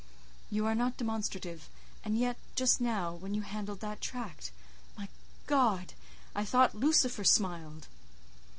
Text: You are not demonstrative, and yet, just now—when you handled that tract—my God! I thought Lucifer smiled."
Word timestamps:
You 0.49 0.65
are 0.65 0.73
not 0.73 0.97
demonstrative, 0.97 1.69
and 2.03 2.17
yet, 2.17 2.35
just 2.55 2.81
now—when 2.81 3.35
you 3.35 3.43
handled 3.43 3.81
that 3.81 4.01
tract—my 4.01 5.09
God! 5.45 5.93
I 6.33 6.43
thought 6.43 6.73
Lucifer 6.73 7.23
smiled." 7.23 7.87